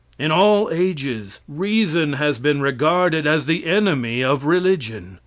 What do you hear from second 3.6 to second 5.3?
enemy of religion.